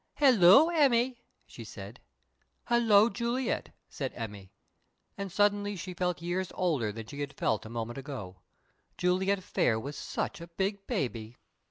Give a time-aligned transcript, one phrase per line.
[0.15, 1.99] "Hello, Emmy!" she said.
[2.65, 4.51] "Hello, Juliet!" said Emmy.
[5.15, 8.39] And suddenly she felt years older than she had felt a moment ago.
[8.97, 11.37] Juliet Phayre was such a big baby!